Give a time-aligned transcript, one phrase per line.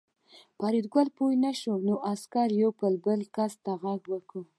[0.59, 2.71] فریدګل پوه نه شو نو عسکر یو
[3.05, 4.43] بل کس ته غږ وکړ